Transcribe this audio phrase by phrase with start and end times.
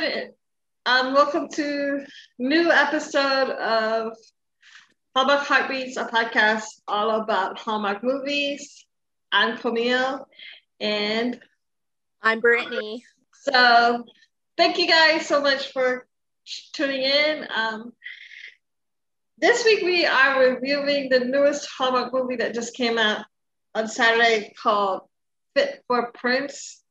[0.00, 0.32] everyone.
[0.86, 2.04] Um, welcome to
[2.38, 4.16] new episode of
[5.14, 8.86] Hallmark Heartbeats, a podcast all about Hallmark movies.
[9.30, 10.26] I'm Camille,
[10.80, 11.38] and
[12.22, 13.04] I'm Brittany.
[13.42, 14.04] So,
[14.56, 16.06] thank you guys so much for
[16.72, 17.46] tuning in.
[17.54, 17.92] Um,
[19.38, 23.26] this week we are reviewing the newest Hallmark movie that just came out
[23.74, 25.02] on Saturday called
[25.54, 26.82] Fit for Prince,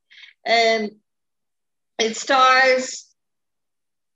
[0.46, 0.92] and
[2.00, 3.06] it stars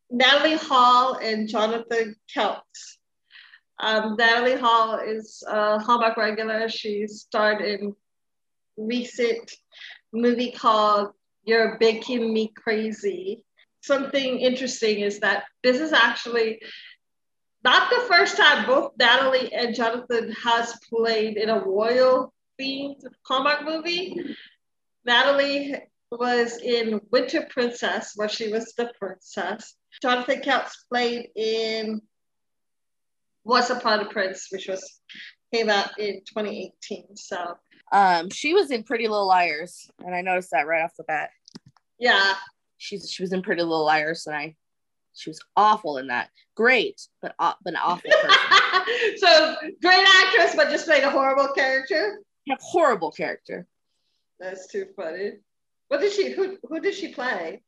[0.10, 2.98] Natalie Hall and Jonathan Keltz.
[3.80, 6.70] Um, Natalie Hall is a Hallmark regular.
[6.70, 7.96] She starred in
[8.78, 9.52] recent
[10.14, 11.10] movie called
[11.44, 13.44] You're Baking Me Crazy.
[13.82, 16.62] Something interesting is that this is actually
[17.64, 23.66] not the first time both Natalie and Jonathan has played in a royal themed Hallmark
[23.66, 24.36] movie.
[25.06, 25.76] Natalie
[26.20, 29.76] was in Winter Princess, where she was the princess.
[30.02, 32.02] Jonathan Keltz played in
[33.44, 35.02] Once Upon a Prince, which was
[35.54, 37.16] came out in 2018.
[37.16, 37.58] So
[37.92, 41.30] um she was in Pretty Little Liars, and I noticed that right off the bat.
[42.00, 42.34] Yeah.
[42.78, 44.56] She's she was in Pretty Little Liars, and I
[45.14, 46.30] she was awful in that.
[46.56, 49.18] Great, but uh, but an awful person.
[49.18, 52.20] so great actress, but just played a horrible character.
[52.50, 53.68] A horrible character.
[54.40, 55.34] That's too funny.
[55.94, 56.32] What does she?
[56.32, 57.62] Who who did she play?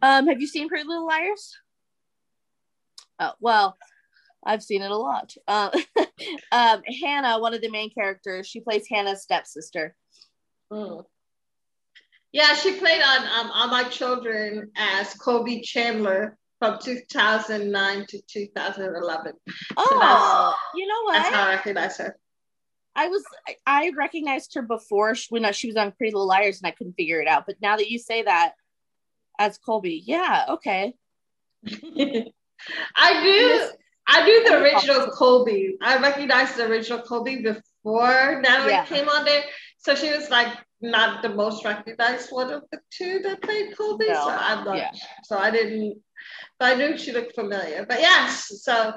[0.00, 1.56] Um, have you seen Pretty Little Liars?
[3.18, 3.76] Oh well,
[4.46, 5.34] I've seen it a lot.
[5.48, 5.70] Um,
[6.52, 9.96] um, Hannah, one of the main characters, she plays Hannah's stepsister.
[10.72, 11.04] Mm.
[12.30, 19.32] Yeah, she played on um, All My Children as Colby Chandler from 2009 to 2011.
[19.76, 21.14] Oh, so you know what?
[21.14, 22.16] That's how I recognize her.
[22.98, 23.22] I was
[23.64, 26.72] I recognized her before she, when uh, she was on Pretty Little Liars and I
[26.72, 27.44] couldn't figure it out.
[27.46, 28.54] But now that you say that,
[29.38, 30.94] as Colby, yeah, okay.
[32.96, 33.70] I do.
[34.10, 35.76] I do the original Colby.
[35.80, 38.84] I recognized the original Colby before Natalie yeah.
[38.84, 39.44] came on there,
[39.78, 44.08] so she was like not the most recognized one of the two that played Colby.
[44.08, 44.14] No.
[44.14, 44.76] So I'm not.
[44.76, 44.90] Yeah.
[45.22, 46.00] So I didn't.
[46.58, 47.86] But I knew she looked familiar.
[47.88, 48.94] But yes, so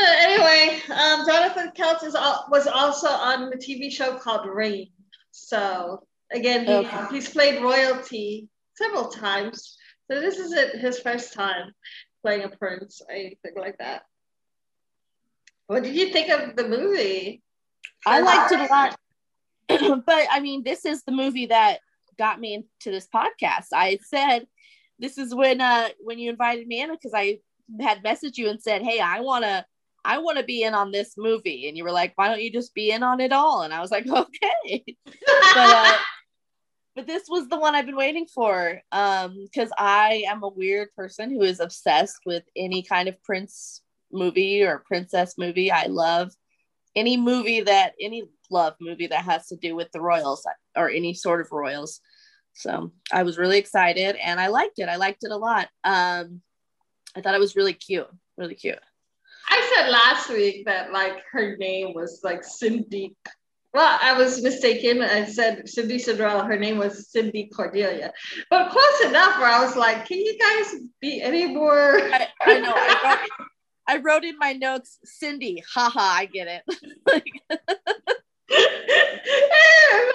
[0.00, 4.88] anyway, um, Jonathan Keltz is, was also on the TV show called Reign.
[5.32, 7.06] So again, he, okay.
[7.10, 9.76] he's played royalty several times.
[10.10, 11.72] So this isn't his first time
[12.22, 14.02] playing a prince or anything like that.
[15.66, 17.42] What did you think of the movie?
[18.06, 18.96] I liked it a lot.
[20.06, 21.78] but I mean, this is the movie that
[22.18, 23.68] got me into this podcast.
[23.72, 24.46] I said
[24.98, 27.38] this is when uh when you invited me in because I
[27.80, 29.64] had messaged you and said, Hey, I wanna
[30.04, 31.68] I want to be in on this movie.
[31.68, 33.62] And you were like, why don't you just be in on it all?
[33.62, 34.84] And I was like, okay.
[35.04, 35.96] but, uh,
[36.96, 40.88] but this was the one I've been waiting for because um, I am a weird
[40.96, 45.70] person who is obsessed with any kind of prince movie or princess movie.
[45.70, 46.32] I love
[46.94, 50.46] any movie that, any love movie that has to do with the royals
[50.76, 52.00] or any sort of royals.
[52.54, 54.88] So I was really excited and I liked it.
[54.88, 55.68] I liked it a lot.
[55.84, 56.42] Um,
[57.16, 58.78] I thought it was really cute, really cute.
[59.52, 63.14] I said last week that like her name was like Cindy.
[63.74, 65.02] Well, I was mistaken.
[65.02, 66.44] I said Cindy Cinderella.
[66.44, 68.14] Her name was Cindy Cordelia,
[68.48, 72.60] but close enough where I was like, "Can you guys be any more?" I, I
[72.60, 72.72] know.
[72.74, 73.28] I wrote,
[73.86, 75.62] I wrote in my notes, Cindy.
[75.74, 76.62] Haha, I get it.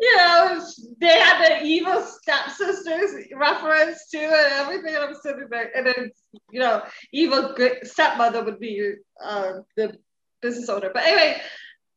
[0.00, 0.64] you know,
[0.98, 4.94] they had the evil stepsisters reference to it and everything.
[4.94, 6.10] And I'm sitting there, and then
[6.52, 6.82] you know,
[7.12, 8.92] evil stepmother would be
[9.24, 9.96] uh, the
[10.42, 10.90] business owner.
[10.92, 11.40] But anyway,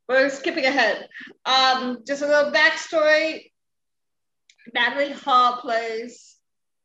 [0.08, 1.06] we're skipping ahead.
[1.44, 3.52] Um, just a little backstory.
[4.74, 6.36] Natalie Hall plays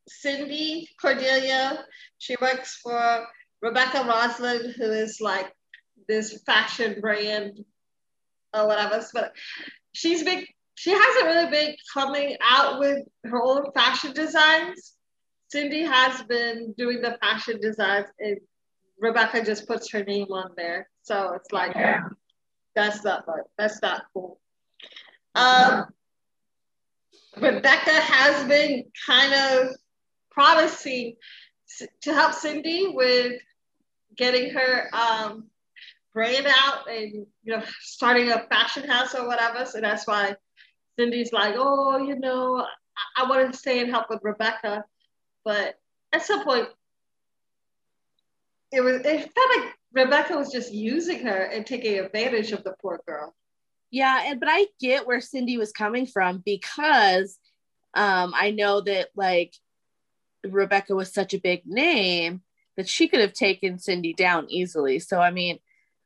[0.07, 1.85] Cindy Cordelia.
[2.17, 3.25] She works for
[3.61, 5.51] Rebecca Roslin, who is like
[6.07, 7.63] this fashion brand
[8.53, 9.03] or whatever.
[9.13, 9.33] But
[9.93, 10.45] she's been
[10.75, 14.93] she hasn't really been coming out with her own fashion designs.
[15.51, 18.37] Cindy has been doing the fashion designs, and
[18.97, 20.89] Rebecca just puts her name on there.
[21.03, 22.03] So it's like yeah.
[22.73, 23.25] that's not
[23.57, 24.39] that's not cool.
[25.35, 25.87] Um,
[27.35, 29.75] Rebecca has been kind of
[30.29, 31.15] promising
[32.01, 33.33] to help Cindy with
[34.15, 35.47] getting her um,
[36.13, 39.65] brand out and you know starting a fashion house or whatever.
[39.65, 40.35] So that's why
[40.97, 42.65] Cindy's like, oh, you know,
[43.17, 44.85] I, I wanted to stay and help with Rebecca,
[45.43, 45.75] but
[46.13, 46.67] at some point,
[48.71, 52.73] it was it felt like Rebecca was just using her and taking advantage of the
[52.81, 53.35] poor girl.
[53.89, 57.37] Yeah, and but I get where Cindy was coming from because
[57.93, 59.53] um, I know that like
[60.43, 62.41] Rebecca was such a big name
[62.77, 64.99] that she could have taken Cindy down easily.
[64.99, 65.59] So I mean,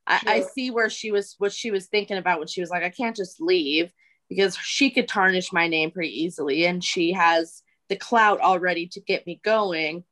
[0.08, 2.84] I, I, see where she was what she was thinking about when she was like,
[2.84, 3.92] I can't just leave
[4.30, 9.00] because she could tarnish my name pretty easily, and she has the clout already to
[9.00, 10.04] get me going.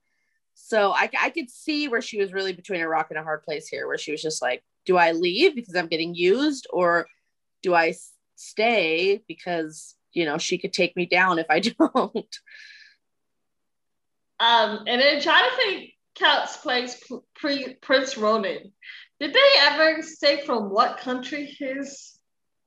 [0.55, 3.43] So I, I could see where she was really between a rock and a hard
[3.43, 7.07] place here, where she was just like, do I leave because I'm getting used, or
[7.61, 7.95] do I
[8.35, 12.39] stay because you know she could take me down if I don't?
[14.39, 17.01] Um, and then Jonathan Keltz plays
[17.41, 18.71] P- Prince Ronan.
[19.19, 22.12] Did they ever say from what country his?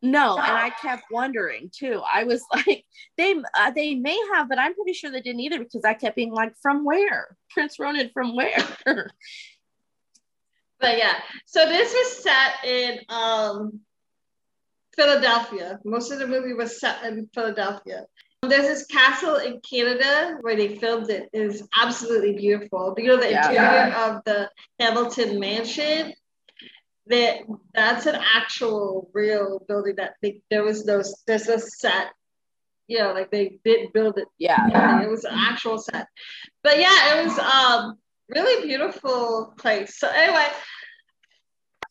[0.02, 2.02] No, and I kept wondering too.
[2.12, 2.84] I was like,
[3.16, 6.16] they uh, they may have, but I'm pretty sure they didn't either because I kept
[6.16, 7.36] being like, from where?
[7.50, 8.62] Prince Ronan from where?
[8.84, 11.14] but yeah,
[11.46, 13.80] so this was set in um,
[14.94, 15.78] Philadelphia.
[15.84, 18.04] Most of the movie was set in Philadelphia.
[18.42, 21.28] There's this castle in Canada where they filmed it.
[21.32, 22.94] it is absolutely beautiful.
[22.98, 23.48] You know the yeah.
[23.48, 26.12] interior of the Hamilton Mansion.
[27.08, 27.40] That
[27.72, 32.08] that's an actual real building that they, there was no there's a set.
[32.88, 34.28] You know, like they didn't build it.
[34.38, 36.06] Yeah, it was an actual set.
[36.62, 37.98] But yeah, it was um
[38.28, 39.98] really beautiful place.
[39.98, 40.46] So anyway,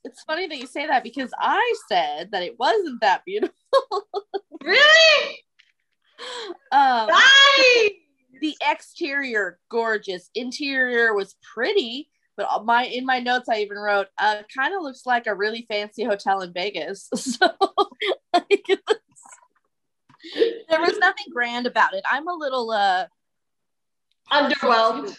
[0.03, 3.55] it's funny that you say that because I said that it wasn't that beautiful.
[4.63, 5.39] really?
[6.71, 7.09] Um,
[8.41, 14.43] The exterior gorgeous, interior was pretty, but my in my notes I even wrote, uh,
[14.53, 17.09] kind of looks like a really fancy hotel in Vegas.
[17.15, 17.49] So
[18.33, 18.67] like,
[20.69, 22.03] there was nothing grand about it.
[22.09, 23.05] I'm a little uh
[24.31, 25.15] underwhelmed.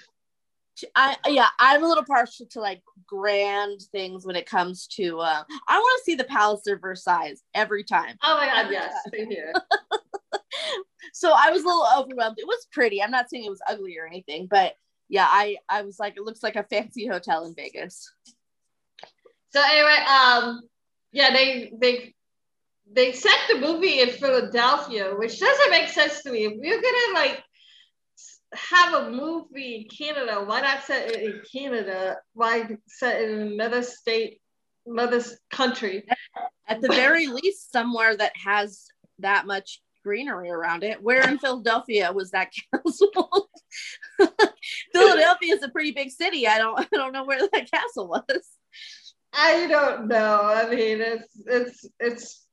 [0.95, 5.43] I yeah, I'm a little partial to like grand things when it comes to uh
[5.69, 8.17] I want to see the Palace of Versailles every time.
[8.23, 9.53] Oh my god, yes, same here.
[11.13, 12.39] so I was a little overwhelmed.
[12.39, 13.03] It was pretty.
[13.03, 14.75] I'm not saying it was ugly or anything, but
[15.09, 18.11] yeah, I I was like, it looks like a fancy hotel in Vegas.
[19.51, 20.61] So anyway, um,
[21.13, 22.15] yeah, they they
[22.93, 26.45] they set the movie in Philadelphia, which doesn't make sense to me.
[26.45, 27.43] If you're gonna like
[28.55, 32.17] have a movie in Canada, why not set it in Canada?
[32.35, 34.41] Why set it in another state,
[34.87, 36.05] another country?
[36.69, 38.87] At the very least, somewhere that has
[39.21, 41.03] that much greenery around it.
[41.03, 42.51] Where in Philadelphia was that
[42.85, 43.49] castle?
[44.99, 46.47] Philadelphia is a pretty big city.
[46.47, 48.49] I don't I don't know where that castle was.
[49.33, 50.43] I don't know.
[50.43, 52.47] I mean, it's it's it's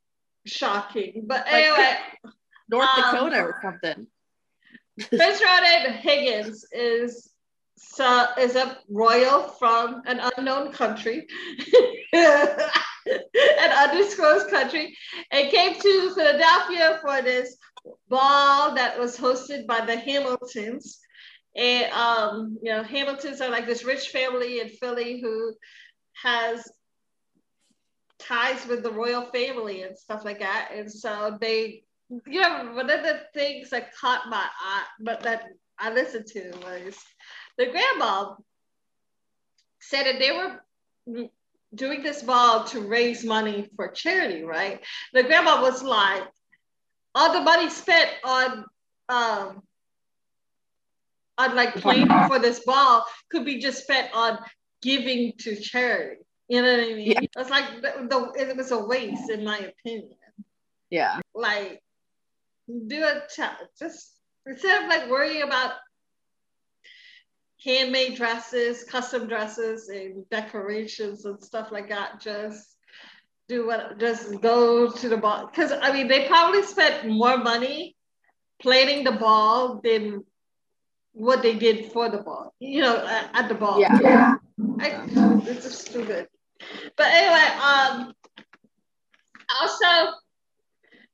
[0.45, 1.23] shocking.
[1.25, 1.97] But like anyway,
[2.69, 4.07] North um, Dakota or something.
[5.09, 7.33] Prince Ronan Higgins is
[7.77, 11.27] so is a royal from an unknown country,
[12.13, 12.69] an
[13.05, 14.95] undisclosed country,
[15.31, 17.57] and came to Philadelphia for this
[18.09, 20.99] ball that was hosted by the Hamiltons.
[21.55, 25.53] And um, you know, Hamiltons are like this rich family in Philly who
[26.21, 26.71] has
[28.19, 30.69] ties with the royal family and stuff like that.
[30.73, 35.45] And so they, you know, one of the things that caught my eye, but that
[35.77, 36.97] I listened to was
[37.57, 38.35] the grandma
[39.79, 41.29] said that they were
[41.75, 44.81] doing this ball to raise money for charity, right?
[45.13, 46.23] The grandma was like,
[47.15, 48.65] all the money spent on
[49.09, 49.61] um
[51.49, 54.39] on like playing for this ball could be just spent on
[54.81, 56.21] giving to charity.
[56.47, 57.11] You know what I mean?
[57.11, 57.19] Yeah.
[57.37, 60.15] It's like the, the, it was a waste, in my opinion.
[60.89, 61.19] Yeah.
[61.33, 61.81] Like,
[62.87, 63.23] do a
[63.79, 64.11] just
[64.45, 65.73] instead of like worrying about
[67.63, 72.19] handmade dresses, custom dresses, and decorations and stuff like that.
[72.19, 72.75] Just
[73.47, 75.47] do what, just go to the ball.
[75.47, 77.95] Because I mean, they probably spent more money
[78.61, 80.23] planning the ball than
[81.13, 83.79] what they did for the ball, you know, at, at the ball.
[83.79, 83.99] Yeah.
[84.01, 84.33] yeah.
[84.79, 85.05] I,
[85.45, 86.27] it's just stupid.
[86.97, 88.13] But anyway, um,
[89.61, 90.13] also,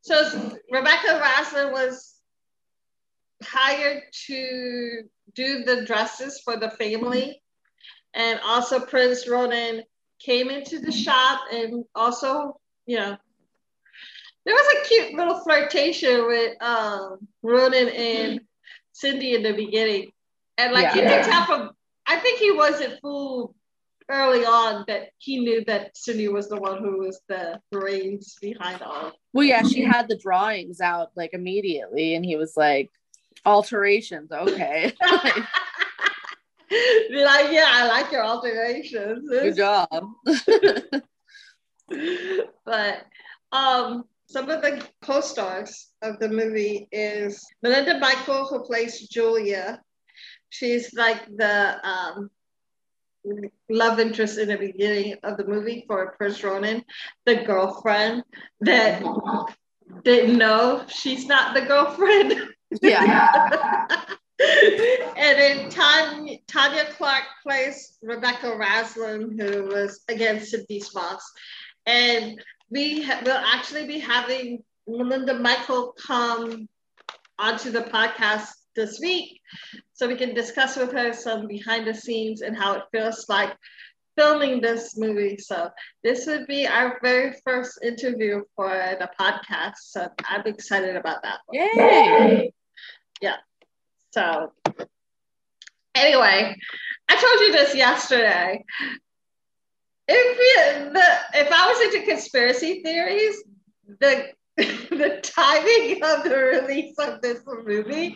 [0.02, 2.20] so Rebecca Rassler was
[3.44, 5.04] hired to
[5.34, 7.42] do the dresses for the family.
[8.14, 9.84] And also Prince Ronan
[10.20, 13.18] came into the shop and also, you know,
[14.46, 18.42] there was a cute little flirtation with um, Ronan and
[19.00, 20.12] Cindy in the beginning.
[20.58, 20.96] And like yeah.
[20.96, 21.72] you can tell from,
[22.06, 23.56] I think he wasn't fooled
[24.10, 28.82] early on that he knew that Cindy was the one who was the brains behind
[28.82, 29.14] all.
[29.34, 32.92] Well, yeah, she had the drawings out like immediately, and he was like,
[33.46, 34.32] alterations.
[34.32, 34.94] Okay.
[36.70, 39.28] Be like, yeah, I like your alterations.
[39.28, 39.90] Good job.
[42.66, 43.06] but
[43.52, 49.82] um, some of the co-stars of the movie is Melinda Michael, who plays Julia,
[50.50, 52.30] She's like the um,
[53.70, 56.84] love interest in the beginning of the movie for Prince Ronan,
[57.26, 58.24] the girlfriend
[58.62, 59.04] that
[60.04, 62.34] didn't know she's not the girlfriend.
[62.82, 63.88] Yeah.
[64.40, 71.22] and then Tanya, Tanya Clark plays Rebecca Raslin, who was against Cindy Smoss.
[71.86, 74.64] And we ha- will actually be having
[74.98, 76.68] Melinda Michael come
[77.38, 79.40] onto the podcast this week
[79.94, 83.56] so we can discuss with her some behind the scenes and how it feels like
[84.18, 85.38] filming this movie.
[85.38, 85.70] So
[86.04, 88.70] this would be our very first interview for
[89.00, 89.76] the podcast.
[89.82, 91.40] So I'm excited about that.
[91.46, 91.60] One.
[91.60, 92.54] Yay!
[93.22, 93.38] Yeah.
[94.12, 94.52] So
[95.96, 96.56] anyway,
[97.10, 98.64] I told you this yesterday.
[100.08, 101.06] If we, the
[101.36, 103.44] if I was into conspiracy theories,
[104.00, 104.30] the
[104.90, 108.14] the timing of the release of this movie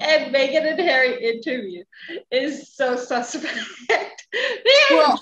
[0.00, 1.84] and Meghan and Harry interview
[2.30, 3.58] is so suspect.
[4.90, 5.20] well,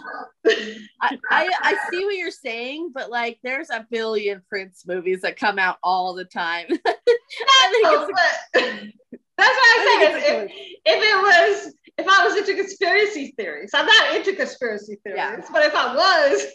[1.00, 5.37] I, I, I see what you're saying, but like there's a billion Prince movies that
[5.37, 6.66] come out all the time.
[7.35, 8.11] It's
[8.54, 8.92] a,
[9.38, 10.45] that's what I'm saying.
[10.45, 10.52] If,
[10.85, 15.40] if it was, if I was into conspiracy theories, I'm not into conspiracy theories, yeah.
[15.50, 16.47] but if I was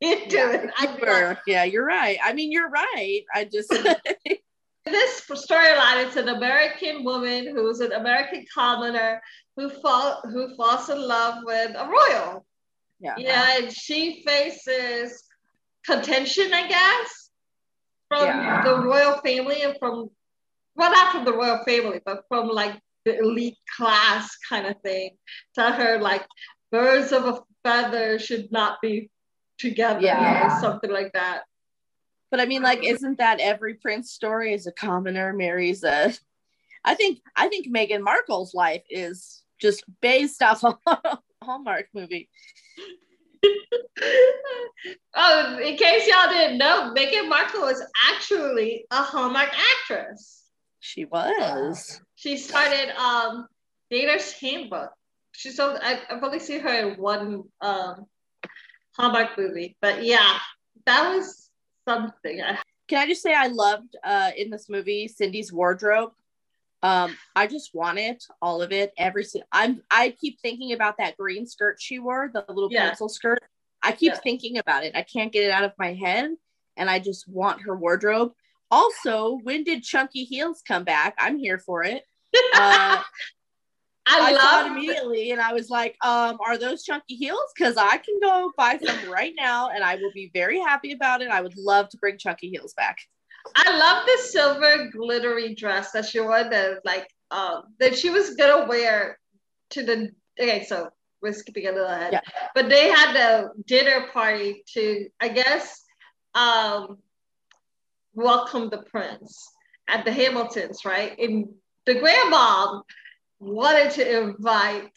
[0.00, 1.38] into yeah, it, I'd sure.
[1.46, 2.18] yeah, you're right.
[2.22, 3.22] I mean, you're right.
[3.34, 3.70] I just.
[4.84, 9.22] this storyline it's an American woman who's an American commoner
[9.56, 12.44] who fall who falls in love with a royal.
[13.00, 13.14] Yeah.
[13.18, 15.24] Yeah, and she faces
[15.84, 17.30] contention, I guess,
[18.08, 18.62] from yeah.
[18.64, 20.10] the royal family and from
[20.76, 25.16] well, not from the royal family, but from like the elite class kind of thing.
[25.54, 26.26] Tell her like
[26.72, 29.10] birds of a feather should not be
[29.58, 30.46] together yeah.
[30.46, 31.42] or something like that.
[32.30, 34.52] But I mean, like, isn't that every prince story?
[34.54, 36.12] Is a commoner marries a.
[36.84, 40.76] I think I think Meghan Markle's life is just based off a
[41.42, 42.28] Hallmark movie.
[45.14, 50.42] oh, in case y'all didn't know, Meghan Markle was actually a Hallmark actress.
[50.80, 52.00] She was.
[52.16, 53.46] She started um
[53.90, 54.90] Dater's Handbook.
[55.32, 58.06] She's so I, I've only seen her in one um
[58.96, 60.38] Hallmark movie, but yeah,
[60.86, 61.50] that was
[61.86, 62.40] something.
[62.88, 66.12] Can I just say I loved uh in this movie Cindy's wardrobe.
[66.84, 69.24] Um, I just want it, all of it, every.
[69.50, 69.82] I'm.
[69.90, 72.88] I keep thinking about that green skirt she wore, the little yeah.
[72.88, 73.42] pencil skirt.
[73.82, 74.18] I keep yeah.
[74.18, 74.94] thinking about it.
[74.94, 76.32] I can't get it out of my head,
[76.76, 78.32] and I just want her wardrobe.
[78.70, 81.14] Also, when did Chunky Heels come back?
[81.18, 82.04] I'm here for it.
[82.52, 83.00] Uh,
[84.06, 87.52] I, I it immediately and I was like, um, are those chunky heels?
[87.56, 91.22] Because I can go buy some right now and I will be very happy about
[91.22, 91.30] it.
[91.30, 92.98] I would love to bring chunky heels back.
[93.54, 98.34] I love the silver glittery dress that she wore that like um that she was
[98.36, 99.18] gonna wear
[99.70, 100.88] to the okay, so
[101.20, 102.12] we're skipping a little ahead.
[102.12, 102.20] Yeah.
[102.54, 105.82] But they had the dinner party to I guess
[106.34, 106.98] um
[108.14, 109.50] welcome the prince
[109.88, 111.18] at the Hamiltons, right?
[111.18, 111.48] And
[111.84, 112.80] the grandma
[113.40, 114.90] wanted to invite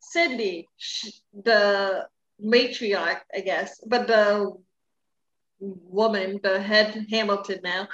[0.00, 0.68] Cindy,
[1.32, 2.06] the
[2.42, 4.52] matriarch, I guess, but the
[5.60, 7.88] woman, the head Hamilton now,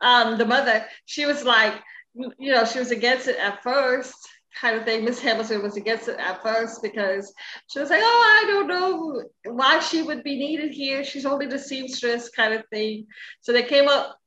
[0.00, 1.74] um, the mother, she was like,
[2.14, 4.16] you know, she was against it at first,
[4.58, 5.04] kind of thing.
[5.04, 7.32] Miss Hamilton was against it at first because
[7.68, 11.04] she was like, oh, I don't know why she would be needed here.
[11.04, 13.06] She's only the seamstress kind of thing.
[13.40, 14.18] So they came up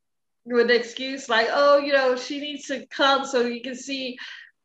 [0.45, 4.17] with the excuse like, oh, you know, she needs to come so you can see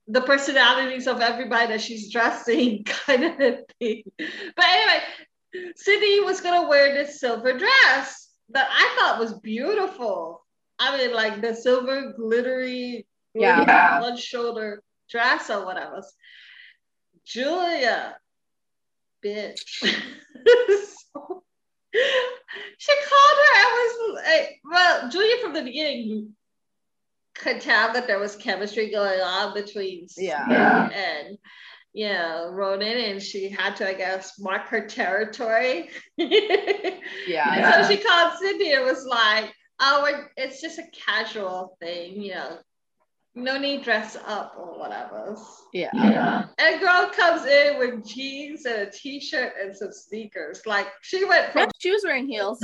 [0.09, 3.37] the personalities of everybody that she's dressing, kind of
[3.79, 4.03] thing.
[4.17, 10.45] But anyway, Sydney was gonna wear this silver dress that I thought was beautiful.
[10.79, 16.03] I mean, like the silver glittery, yeah, one shoulder dress or whatever.
[17.27, 18.17] Julia,
[19.25, 19.61] bitch.
[19.83, 21.43] so,
[22.79, 23.55] she called her.
[23.55, 26.35] I was like, well, Julia from the beginning
[27.39, 31.39] could tell that there was chemistry going on between yeah and
[31.93, 35.91] you know Ronan, and she had to, I guess, mark her territory.
[36.17, 37.83] yeah.
[37.83, 42.59] so she called Cindy and was like, "Oh, it's just a casual thing, you know."
[43.35, 45.37] No need dress up or whatever.
[45.73, 45.91] Yeah.
[45.95, 46.47] yeah.
[46.59, 50.63] And girl comes in with jeans and a t-shirt and some sneakers.
[50.67, 52.59] Like she went from she was wearing heels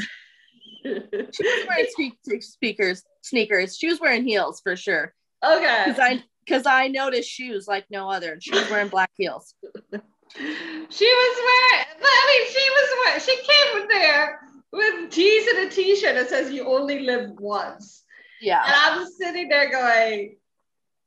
[1.33, 3.77] she was wearing speak- speakers, sneakers.
[3.77, 5.15] She was wearing heels for sure.
[5.45, 5.85] Okay.
[5.87, 9.55] Because I because I noticed shoes like no other, and she was wearing black heels.
[9.63, 13.21] she was wearing, I mean, she was wearing.
[13.21, 14.41] She came there
[14.73, 18.05] with jeans and a t-shirt that says "You only live once."
[18.41, 18.63] Yeah.
[18.63, 20.37] And I'm sitting there going,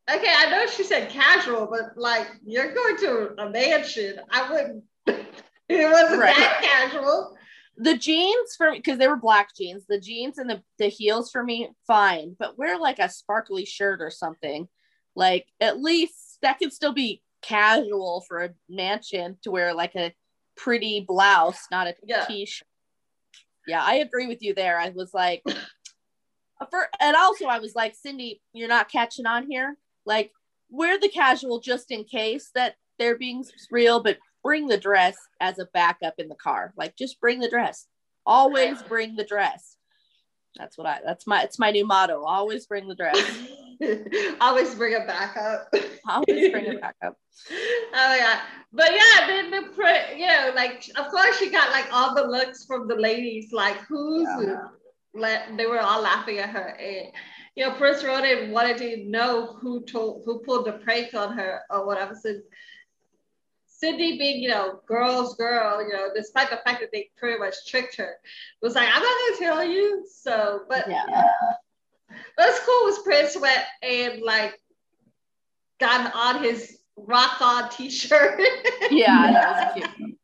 [0.10, 4.20] okay, I know she said casual, but like you're going to a mansion.
[4.30, 4.84] I wouldn't.
[5.70, 6.36] it wasn't right.
[6.36, 7.37] that casual.
[7.78, 11.30] The jeans for me, because they were black jeans, the jeans and the, the heels
[11.30, 12.36] for me, fine.
[12.38, 14.68] But wear like a sparkly shirt or something.
[15.16, 20.14] Like at least that could still be casual for a mansion to wear like a
[20.56, 22.26] pretty blouse, not a yeah.
[22.26, 22.68] t-shirt.
[23.68, 24.80] Yeah, I agree with you there.
[24.80, 25.44] I was like,
[26.72, 29.78] for, and also I was like, Cindy, you're not catching on here.
[30.06, 30.32] Like,
[30.70, 35.60] wear the casual just in case that they're being real, but bring the dress as
[35.60, 36.74] a backup in the car.
[36.78, 37.88] Like, just bring the dress.
[38.26, 39.78] Always bring the dress.
[40.58, 41.00] That's what I.
[41.06, 41.44] That's my.
[41.44, 42.24] It's my new motto.
[42.24, 43.18] Always bring the dress.
[44.42, 45.74] Always bring it back up.
[46.08, 47.16] Always bring it back up.
[47.52, 48.40] oh my god!
[48.74, 52.66] But yeah, then the you know, like of course she got like all the looks
[52.66, 54.68] from the ladies, like who's yeah.
[55.14, 57.12] let they were all laughing at her and
[57.56, 61.62] you know, Prince Ronan wanted to know who told who pulled the prank on her
[61.72, 62.14] or whatever.
[62.14, 62.36] So
[63.78, 67.54] Cindy being, you know, girl's girl, you know, despite the fact that they pretty much
[67.68, 68.16] tricked her,
[68.60, 70.04] was like, I'm not gonna tell you.
[70.12, 71.06] So, but yeah.
[72.36, 74.60] what's cool was Prince went and like
[75.80, 78.42] got on his rock on t-shirt.
[78.90, 80.16] yeah, that was cute.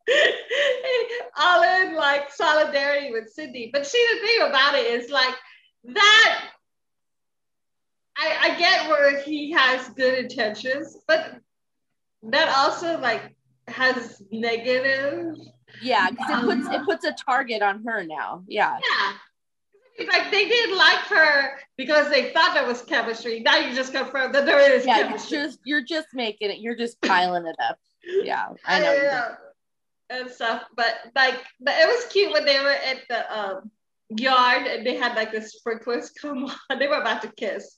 [1.37, 3.69] All in like solidarity with Cindy.
[3.71, 5.35] But see the thing about it is like
[5.85, 6.49] that
[8.17, 11.35] I, I get where he has good intentions, but
[12.23, 13.35] that also like
[13.67, 15.35] has negative.
[15.81, 18.43] Yeah, because it puts it puts a target on her now.
[18.47, 18.77] Yeah.
[18.77, 20.05] Yeah.
[20.07, 23.41] Like they didn't like her because they thought there was chemistry.
[23.41, 25.37] Now you just confirm that there is yeah, chemistry.
[25.37, 26.59] You're just you're just making it.
[26.59, 27.77] You're just piling it up.
[28.03, 28.93] Yeah, I know.
[28.93, 29.35] Yeah.
[30.09, 33.71] And stuff, but like, but it was cute when they were at the um,
[34.09, 36.55] yard and they had like the sprinklers come on.
[36.79, 37.77] They were about to kiss,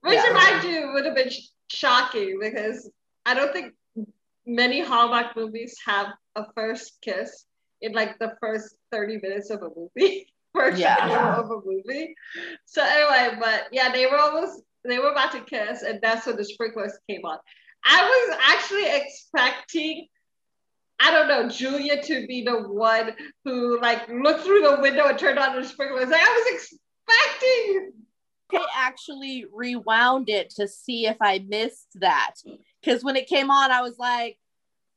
[0.00, 0.32] which yeah.
[0.32, 2.90] mind you would have been sh- shocking because
[3.26, 3.72] I don't think
[4.46, 7.44] many Hallmark movies have a first kiss
[7.80, 10.26] in like the first 30 minutes of a movie.
[10.54, 11.36] first yeah.
[11.36, 12.14] of a movie.
[12.64, 16.36] So anyway, but yeah, they were almost they were about to kiss, and that's when
[16.36, 17.38] the sprinklers came on.
[17.84, 20.06] I was actually expecting,
[21.00, 23.12] I don't know, Julia to be the one
[23.44, 26.08] who like looked through the window and turned on the sprinklers.
[26.08, 27.92] Like I was expecting.
[28.52, 32.34] I actually rewound it to see if I missed that
[32.82, 34.38] because when it came on, I was like,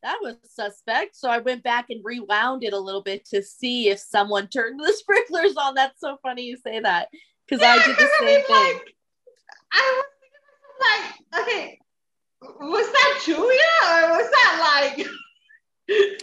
[0.04, 1.16] that was suspect.
[1.16, 4.80] So I went back and rewound it a little bit to see if someone turned
[4.80, 5.76] the sprinklers on.
[5.76, 7.10] That's so funny you say that
[7.48, 8.76] because yeah, I did the same I mean, thing.
[8.76, 8.94] Like,
[9.74, 10.02] I
[10.80, 11.80] was like, okay,
[12.42, 13.50] was that Julia
[13.84, 15.08] or was that like?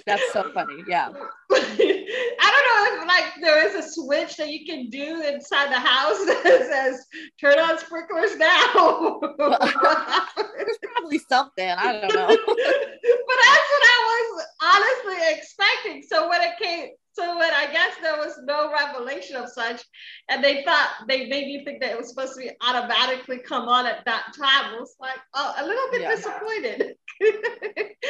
[0.06, 0.82] That's so funny.
[0.86, 1.08] Yeah.
[1.52, 5.80] I don't know if like there is a switch that you can do inside the
[5.80, 7.06] house that says
[7.40, 9.20] turn on sprinklers now.
[9.38, 11.68] There's probably something.
[11.70, 12.26] I don't know.
[12.26, 13.98] but that's what I
[14.34, 16.02] was honestly expecting.
[16.06, 19.82] So when it came, so when I guess there was no revelation of such,
[20.28, 23.68] and they thought they made me think that it was supposed to be automatically come
[23.68, 26.14] on at that time, I was like, oh, a little bit yeah.
[26.14, 26.96] disappointed.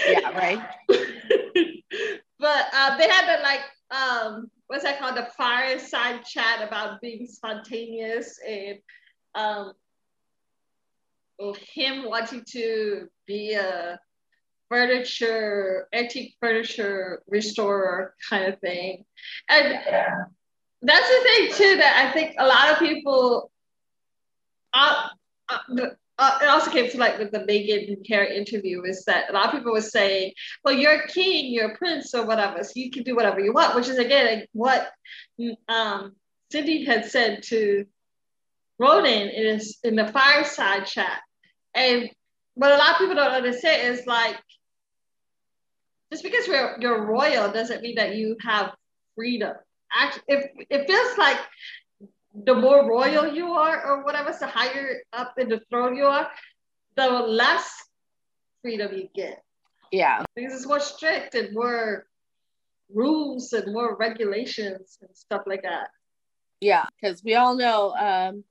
[0.08, 0.58] yeah, right.
[2.38, 7.26] but uh, they had the like um what's that called the fireside chat about being
[7.26, 8.78] spontaneous and
[9.34, 9.72] um
[11.74, 13.98] him wanting to be a
[14.74, 19.04] furniture, antique furniture restorer kind of thing.
[19.48, 19.78] And
[20.82, 23.52] that's the thing too that I think a lot of people
[24.72, 25.08] uh,
[25.48, 25.58] uh,
[26.18, 29.46] uh, it also came to like with the Meghan Harry interview is that a lot
[29.46, 30.32] of people were saying,
[30.64, 33.52] well, you're a king, you're a prince or whatever, so you can do whatever you
[33.52, 34.90] want, which is again what
[35.68, 36.16] um,
[36.50, 37.86] Cindy had said to
[38.78, 41.20] Ronan his, in the fireside chat.
[41.74, 42.10] And
[42.54, 44.36] what a lot of people don't understand is like,
[46.12, 48.72] just because you're, you're royal doesn't mean that you have
[49.14, 49.54] freedom.
[49.94, 51.38] Actually, if it feels like
[52.34, 56.28] the more royal you are, or whatever, the higher up in the throne you are,
[56.96, 57.70] the less
[58.62, 59.42] freedom you get.
[59.92, 60.24] Yeah.
[60.34, 62.06] Because it's more strict and more
[62.92, 65.88] rules and more regulations and stuff like that.
[66.60, 68.44] Yeah, because we all know um,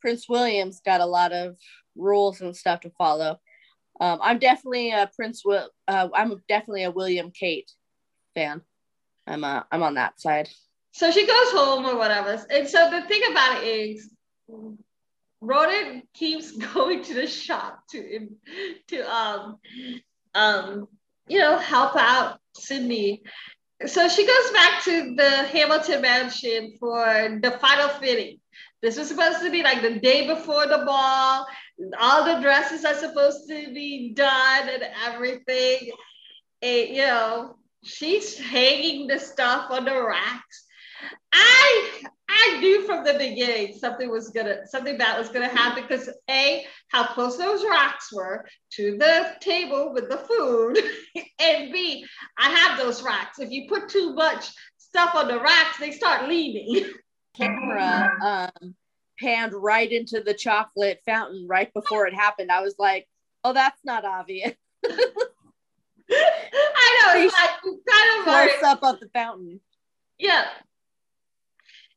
[0.00, 1.56] Prince William's got a lot of
[1.96, 3.38] rules and stuff to follow.
[4.00, 5.44] Um, I'm definitely a Prince.
[5.44, 5.68] Will.
[5.86, 7.70] Uh, I'm definitely a William Kate
[8.34, 8.62] fan.
[9.26, 10.48] I'm uh, I'm on that side.
[10.92, 12.40] So she goes home or whatever.
[12.50, 14.10] And so the thing about it is,
[15.40, 18.28] Ronan keeps going to the shop to
[18.88, 19.58] to um
[20.34, 20.88] um
[21.28, 23.22] you know help out Sydney.
[23.86, 28.38] So she goes back to the Hamilton mansion for the final fitting.
[28.82, 31.46] This was supposed to be like the day before the ball.
[31.98, 35.90] All the dresses are supposed to be done and everything.
[36.62, 40.64] And, you know, she's hanging the stuff on the racks.
[41.32, 46.08] I I knew from the beginning something was gonna something bad was gonna happen because
[46.30, 50.78] a how close those racks were to the table with the food,
[51.38, 52.06] and b
[52.38, 53.38] I have those racks.
[53.38, 56.90] If you put too much stuff on the racks, they start leaning.
[57.36, 58.74] Camera um,
[59.18, 62.50] panned right into the chocolate fountain right before it happened.
[62.50, 63.06] I was like,
[63.42, 64.54] oh, that's not obvious.
[64.86, 64.90] I
[66.10, 69.60] know it's kind of close up of the fountain.
[70.18, 70.44] Yeah,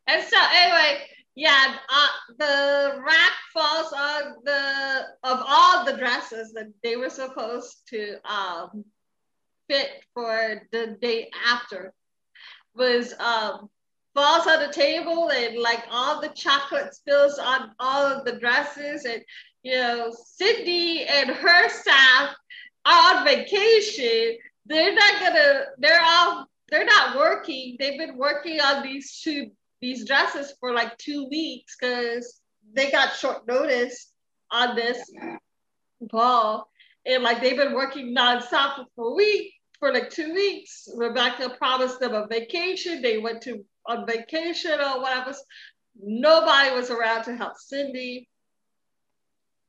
[0.08, 1.02] and so anyway,
[1.36, 2.08] yeah, uh,
[2.40, 8.86] the rack falls on the of all the dresses that they were supposed to um,
[9.70, 11.94] fit for the day after
[12.74, 13.70] was um,
[14.18, 19.06] falls on the table and like all the chocolate spills on all of the dresses
[19.06, 19.22] and
[19.62, 22.36] you know Cindy and her staff
[22.84, 24.38] are on vacation.
[24.66, 25.66] They're not gonna.
[25.78, 26.48] They're all.
[26.70, 27.76] They're not working.
[27.80, 29.52] They've been working on these two
[29.82, 32.42] these dresses for like two weeks because
[32.74, 34.12] they got short notice
[34.52, 35.00] on this
[36.02, 36.68] ball.
[37.06, 40.88] And like they've been working nonstop for a week, for like two weeks.
[40.96, 43.04] Rebecca promised them a vacation.
[43.04, 45.34] They went to on vacation or whatever.
[46.00, 48.30] Nobody was around to help Cindy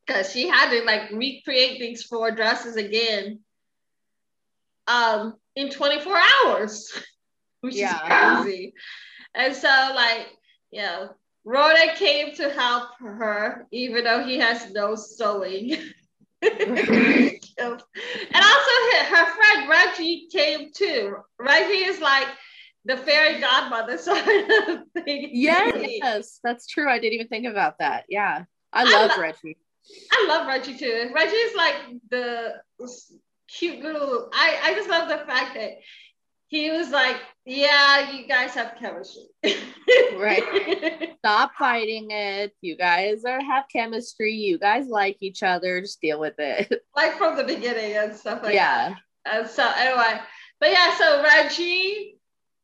[0.06, 3.40] because she had to like recreate these four dresses again
[4.86, 6.92] um, in 24 hours,
[7.60, 7.94] which yeah.
[7.94, 8.74] is crazy.
[9.34, 10.26] And so, like,
[10.70, 11.10] you know,
[11.44, 15.76] Ronan came to help her, even though he has no sewing.
[16.42, 16.60] and
[17.60, 18.72] also,
[19.06, 21.16] her friend Reggie came too.
[21.40, 22.28] Reggie is like
[22.88, 25.30] the fairy godmother sort of thing.
[25.32, 26.90] Yes, that's true.
[26.90, 28.06] I didn't even think about that.
[28.08, 29.58] Yeah, I love I lo- Reggie.
[30.10, 31.10] I love Reggie too.
[31.14, 31.76] Reggie is like
[32.10, 32.54] the
[33.46, 34.30] cute little.
[34.32, 35.78] I I just love the fact that
[36.48, 39.24] he was like, "Yeah, you guys have chemistry."
[40.16, 41.14] right.
[41.18, 42.54] Stop fighting it.
[42.62, 44.32] You guys are have chemistry.
[44.32, 45.80] You guys like each other.
[45.82, 46.82] Just deal with it.
[46.96, 48.94] Like from the beginning and stuff like yeah.
[49.24, 49.40] that.
[49.40, 50.20] And so anyway,
[50.58, 52.17] but yeah, so Reggie,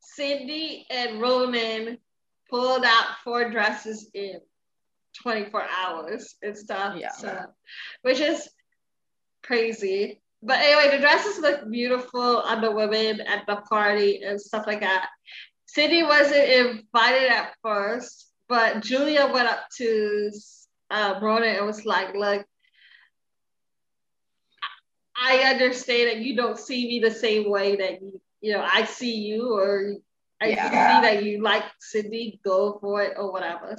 [0.05, 1.99] Cindy, and Ronan
[2.51, 4.41] pulled out four dresses in
[5.23, 6.97] 24 hours and stuff.
[6.99, 7.13] Yeah.
[7.13, 7.45] So,
[8.03, 8.49] which is
[9.43, 10.21] crazy.
[10.43, 14.81] But anyway, the dresses look beautiful on the women at the party and stuff like
[14.81, 15.09] that.
[15.67, 20.31] Cindy wasn't invited at first, but Julia went up to
[20.91, 22.47] uh, Ronan and was like, look,
[25.17, 28.85] I understand that you don't see me the same way that you, you know, I
[28.85, 29.95] see you or
[30.39, 30.69] I yeah.
[30.69, 33.75] see that you like Cindy, go for it or whatever.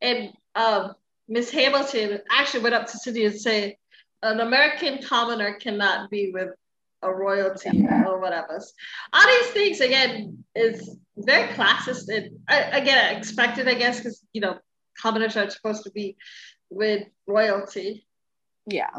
[0.00, 0.94] And um,
[1.28, 3.76] Miss Hamilton actually went up to Cindy and said,
[4.20, 6.48] an American commoner cannot be with
[7.02, 8.60] a royalty or whatever.
[9.12, 14.58] All these things again is very classist and again expected, I guess, because you know
[15.00, 16.16] commoners are supposed to be
[16.68, 18.04] with royalty.
[18.66, 18.90] Yeah.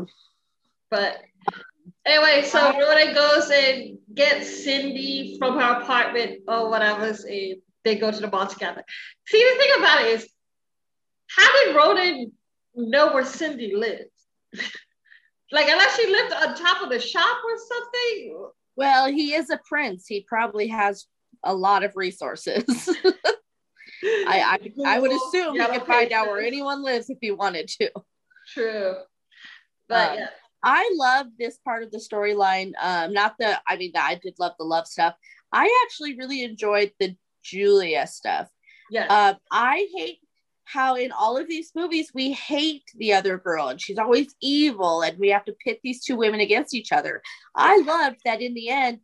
[0.89, 1.21] But
[2.05, 8.11] anyway, so Ronan goes and gets Cindy from her apartment or whatever, and they go
[8.11, 8.83] to the ball together.
[9.27, 10.29] See, the thing about it is,
[11.27, 12.31] how did Ronan
[12.75, 14.11] know where Cindy lives?
[15.53, 18.49] Like unless she lived on top of the shop or something.
[18.77, 20.07] Well, he is a prince.
[20.07, 21.05] He probably has
[21.43, 22.63] a lot of resources.
[24.03, 27.67] I, I, I would assume he could find out where anyone lives if he wanted
[27.67, 27.91] to.
[28.47, 28.95] True.
[29.87, 30.27] But um, yeah.
[30.63, 32.74] I love this part of the storyline.
[32.82, 35.15] Um, not the, I mean, I did love the love stuff.
[35.52, 38.47] I actually really enjoyed the Julia stuff.
[38.89, 39.08] Yeah.
[39.10, 40.19] Uh, I hate
[40.65, 45.02] how in all of these movies we hate the other girl and she's always evil
[45.02, 47.21] and we have to pit these two women against each other.
[47.56, 49.00] I loved that in the end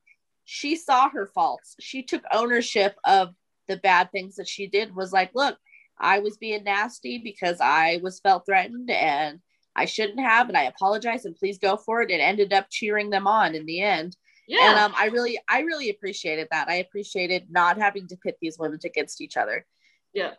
[0.49, 1.75] she saw her faults.
[1.81, 3.33] She took ownership of
[3.67, 5.57] the bad things that she did was like, look,
[5.99, 9.41] I was being nasty because I was felt threatened and
[9.77, 12.09] I shouldn't have and I apologize and please go for it.
[12.09, 14.17] It ended up cheering them on in the end.
[14.47, 14.71] Yeah.
[14.71, 16.67] And um, I really, I really appreciated that.
[16.67, 19.65] I appreciated not having to pit these women against each other.
[20.13, 20.31] Yeah.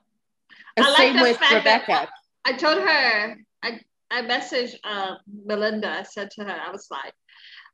[0.76, 2.08] I same like with Rebecca.
[2.44, 5.90] I, I, told her, I, I messaged uh, Melinda.
[5.90, 7.12] I said to her, I was like,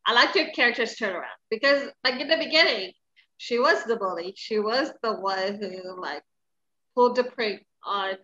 [0.07, 2.93] I like your character's turnaround because, like in the beginning,
[3.39, 4.35] she was the bully.
[4.37, 6.23] She was the one who like
[6.95, 8.15] pulled the prank on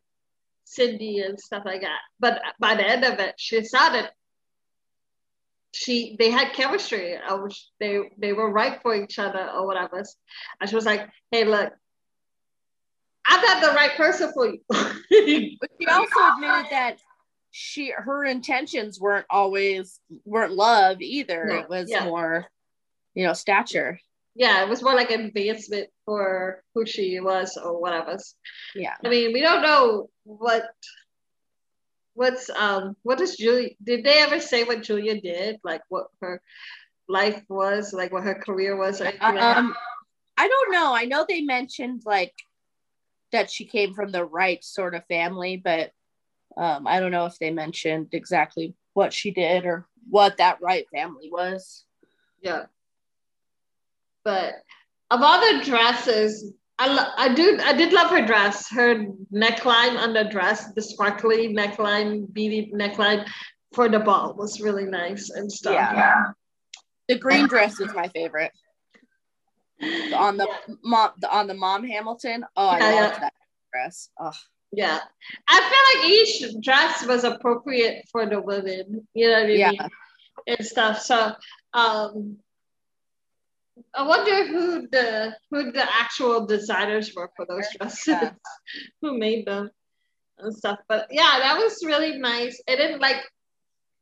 [0.71, 1.99] Cindy and stuff like that.
[2.21, 4.13] But by the end of it, she that
[5.73, 7.17] she they had chemistry.
[7.17, 10.05] I was they they were right for each other or whatever.
[10.61, 11.73] And she was like, "Hey, look,
[13.27, 14.61] I'm not the right person for you.
[14.69, 16.99] but she also admitted that
[17.51, 21.47] she her intentions weren't always weren't love either.
[21.47, 22.05] No, it was yeah.
[22.05, 22.47] more,
[23.15, 23.99] you know, stature.
[24.35, 28.17] Yeah, it was more like an advancement for who she was or whatever.
[28.75, 28.95] Yeah.
[29.05, 30.65] I mean, we don't know what
[32.15, 35.59] what's um what does Julia did they ever say what Julia did?
[35.65, 36.41] Like what her
[37.09, 39.57] life was, like what her career was or anything like that?
[39.57, 39.75] Um,
[40.37, 40.95] I don't know.
[40.95, 42.35] I know they mentioned like
[43.33, 45.93] that she came from the right sort of family, but
[46.57, 50.87] um, I don't know if they mentioned exactly what she did or what that right
[50.93, 51.85] family was.
[52.43, 52.67] Yeah.
[54.31, 54.55] But
[55.11, 58.71] of all the dresses, I, lo- I do I did love her dress.
[58.71, 63.27] Her neckline on the dress, the sparkly neckline, beady neckline
[63.75, 65.75] for the ball was really nice and stuff.
[65.75, 66.27] Yeah.
[67.09, 68.53] The green dress was my favorite.
[70.15, 70.47] On the
[70.85, 72.45] mom, the, on the mom Hamilton.
[72.57, 73.21] Oh, I Yeah, loved yeah.
[73.21, 73.33] that
[73.73, 74.11] dress.
[74.21, 74.31] Oh,
[74.71, 75.01] Yeah.
[75.49, 79.59] I feel like each dress was appropriate for the women, you know what I mean?
[79.59, 79.71] Yeah.
[79.73, 79.89] mean?
[80.47, 81.01] And stuff.
[81.01, 81.35] So
[81.75, 82.37] um
[83.95, 88.33] I wonder who the who the actual designers were for those dresses, Yeah.
[89.03, 89.71] who made them
[90.39, 90.79] and stuff.
[90.89, 92.61] But yeah, that was really nice.
[92.67, 93.23] And then like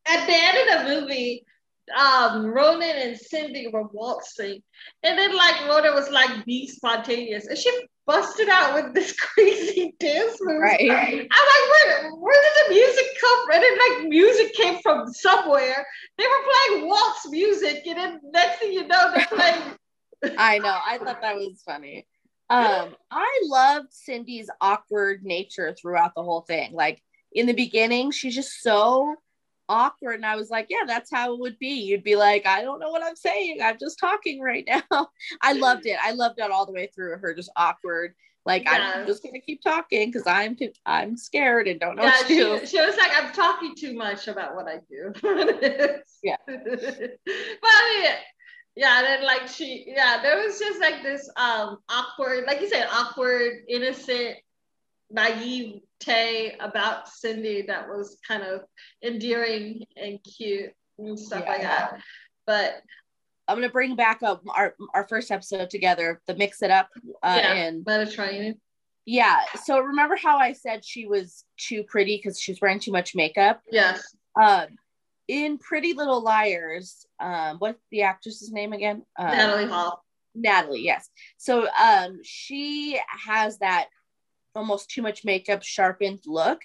[0.07, 1.45] at the end of the movie,
[1.91, 4.63] um, Ronan and Cindy were waltzing,
[5.03, 7.71] and then like Ronan was like be spontaneous, and she
[8.07, 10.61] busted out with this crazy dance move.
[10.61, 10.91] right.
[10.91, 13.55] I'm like, where, where did the music come from?
[13.55, 15.87] And then like music came from somewhere.
[16.17, 19.63] They were playing waltz music, and then next thing you know, they're playing.
[20.39, 20.77] I know.
[20.85, 22.07] I thought that was funny.
[22.51, 26.73] Um, I loved Cindy's awkward nature throughout the whole thing.
[26.73, 29.15] Like in the beginning, she's just so
[29.69, 30.15] awkward.
[30.17, 31.69] And I was like, yeah, that's how it would be.
[31.83, 33.59] You'd be like, I don't know what I'm saying.
[33.63, 35.09] I'm just talking right now.
[35.43, 35.99] I loved it.
[36.03, 37.17] I loved it all the way through.
[37.19, 38.15] Her just awkward.
[38.47, 38.93] Like Yeah.
[38.97, 42.35] I'm just gonna keep talking because I'm I'm scared and don't know Yeah, what to
[42.35, 42.61] do.
[42.61, 45.13] she, she was like, I'm talking too much about what I do.
[46.23, 46.37] Yeah.
[46.47, 48.11] but I mean,
[48.75, 52.69] yeah, and then like she, yeah, there was just like this um awkward, like you
[52.69, 54.37] said, awkward, innocent,
[55.11, 58.63] naive Tay about Cindy that was kind of
[59.03, 61.69] endearing and cute and stuff like Yeah.
[61.93, 62.01] that.
[62.47, 62.83] But
[63.47, 66.91] I'm gonna bring back up our our first episode together, the mix it up,
[67.23, 68.61] uh, yeah, and Mediterranean.
[69.07, 69.43] yeah.
[69.65, 73.63] So remember how I said she was too pretty because she's wearing too much makeup?
[73.73, 74.15] Yes.
[74.41, 74.67] Um,
[75.29, 79.03] in Pretty Little Liars, um, what's the actress's name again?
[79.19, 80.05] Um, Natalie Hall.
[80.35, 81.09] Natalie, yes.
[81.39, 83.89] So um, she has that
[84.59, 86.61] almost too much makeup, sharpened look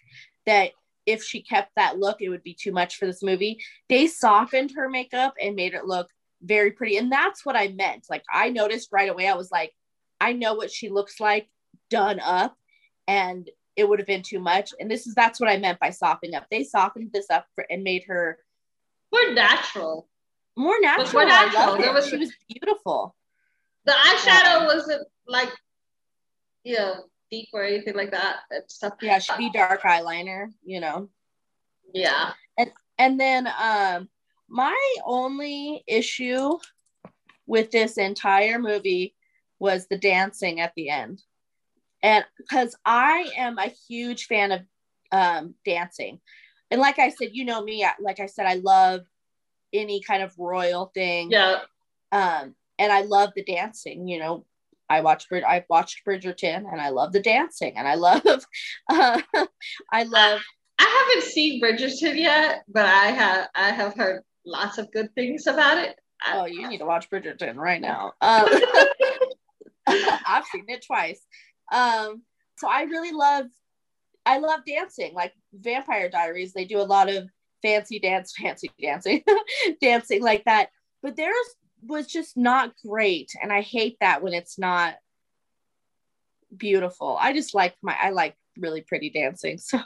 [0.46, 0.72] that
[1.06, 3.60] if she kept that look, it would be too much for this movie.
[3.90, 6.10] They softened her makeup and made it look
[6.42, 6.98] very pretty.
[6.98, 8.06] And that's what I meant.
[8.10, 9.72] Like, I noticed right away, I was like,
[10.20, 11.48] I know what she looks like
[11.90, 12.56] done up,
[13.08, 14.72] and it would have been too much.
[14.80, 16.46] And this is that's what I meant by softening up.
[16.50, 18.40] They softened this up for, and made her
[19.12, 20.08] More natural.
[20.56, 21.12] more natural.
[21.14, 21.78] more natural.
[21.78, 23.16] There was- she was beautiful.
[23.86, 25.50] The eyeshadow wasn't like,
[26.78, 27.04] know,
[27.34, 28.94] deep or anything like that and stuff.
[29.02, 31.10] Yeah, she'd be dark eyeliner, you know.
[31.94, 32.34] Yeah.
[32.58, 34.10] And and then um
[34.50, 36.58] my only issue
[37.48, 39.16] with this entire movie
[39.60, 41.22] was the dancing at the end.
[42.02, 44.62] And because I am a huge fan of
[45.12, 46.20] um dancing.
[46.72, 49.02] And like I said, you know me, like I said, I love
[49.72, 51.32] any kind of royal thing.
[51.32, 51.60] Yeah.
[52.12, 54.46] Um, and I love the dancing, you know.
[54.94, 58.24] I watched Brid- I've watched Bridgerton and I love the dancing and I love
[58.90, 59.22] uh,
[59.92, 60.42] I love
[60.80, 65.48] I haven't seen Bridgerton yet, but I have I have heard lots of good things
[65.48, 66.00] about it.
[66.26, 68.14] Oh, you need to watch Bridgerton right now.
[68.22, 68.48] Um,
[69.88, 71.22] I've seen it twice.
[71.72, 72.24] Um,
[72.58, 73.46] so I really love,
[74.26, 75.14] I love dancing.
[75.14, 77.28] Like Vampire Diaries, they do a lot of
[77.62, 79.24] fancy dance, fancy dancing,
[79.82, 80.70] dancing like that.
[81.02, 81.36] But theirs
[81.86, 84.96] was just not great, and I hate that when it's not
[86.56, 87.18] beautiful.
[87.20, 89.58] I just like my, I like really pretty dancing.
[89.64, 89.80] So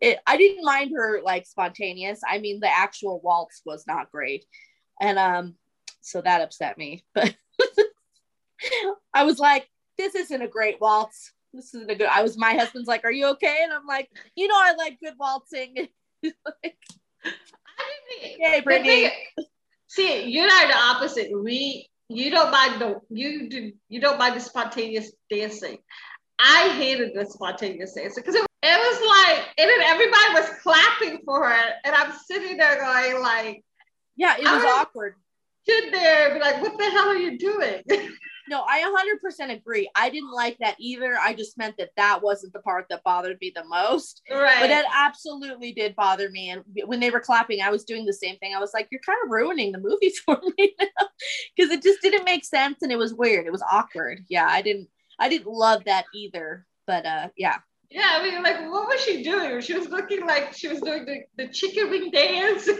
[0.00, 2.20] it, I didn't mind her like spontaneous.
[2.28, 4.44] I mean, the actual waltz was not great,
[5.00, 5.54] and um,
[6.00, 7.04] so that upset me.
[7.14, 7.34] But
[9.12, 11.32] I was like, this isn't a great waltz.
[11.52, 12.08] This isn't a good.
[12.08, 12.38] I was.
[12.38, 13.58] My husband's like, are you okay?
[13.62, 15.74] And I'm like, you know, I like good waltzing.
[16.24, 16.76] like,
[17.24, 19.08] I didn't- Yay, the Brittany.
[19.08, 19.44] thing-
[19.94, 21.30] See, you are the opposite.
[21.32, 25.78] We you don't mind the you do you don't mind the spontaneous dancing.
[26.38, 31.20] I hated the spontaneous dancing because it, it was like and then everybody was clapping
[31.24, 33.64] for her, and I'm sitting there going like,
[34.16, 35.14] yeah, it was- awkward.
[35.68, 37.82] sit there and be like, what the hell are you doing?
[38.48, 38.82] no, I
[39.40, 39.90] 100% agree.
[39.94, 41.16] I didn't like that either.
[41.20, 44.22] I just meant that that wasn't the part that bothered me the most.
[44.30, 44.60] Right.
[44.60, 46.50] But it absolutely did bother me.
[46.50, 48.54] And when they were clapping, I was doing the same thing.
[48.54, 50.74] I was like, you're kind of ruining the movie for me
[51.56, 53.46] because it just didn't make sense and it was weird.
[53.46, 54.20] It was awkward.
[54.28, 56.66] Yeah, I didn't, I didn't love that either.
[56.86, 57.58] But uh, yeah.
[57.90, 59.60] Yeah, I mean, like, what was she doing?
[59.60, 62.68] She was looking like she was doing the, the chicken wing dance.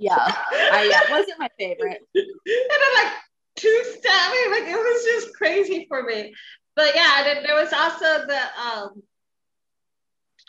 [0.00, 2.00] yeah, I, yeah, it wasn't my favorite.
[2.14, 3.12] and I'm like,
[3.56, 6.34] two stabbing, like, it was just crazy for me.
[6.74, 9.02] But yeah, then there was also the, um,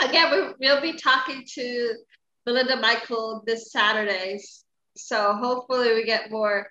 [0.02, 1.96] again, we, we'll be talking to
[2.46, 4.40] Belinda Michael this Saturday.
[4.96, 6.68] So hopefully we get more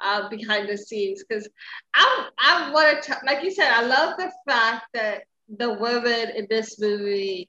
[0.00, 1.48] uh, behind the scenes because
[1.94, 6.46] I I want to like you said I love the fact that the women in
[6.48, 7.48] this movie,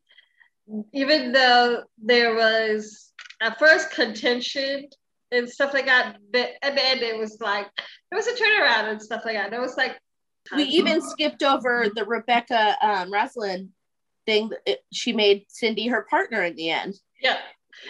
[0.93, 4.87] even though there was at first contention
[5.31, 7.67] and stuff like that, but at the end it was like
[8.09, 9.53] there was a turnaround and stuff like that.
[9.53, 9.99] It was like
[10.55, 13.71] we even skipped over the Rebecca um, Roslin
[14.25, 14.51] thing.
[14.65, 16.95] It, she made Cindy her partner in the end.
[17.21, 17.37] Yeah.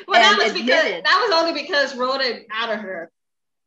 [0.07, 0.65] Well, that was admitted.
[0.65, 3.11] because that was only because Rhoda outed her.